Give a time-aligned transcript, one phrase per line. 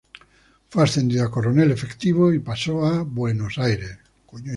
[0.67, 3.99] Fue ascendido a coronel efectivo y pasó a Buenos Aires.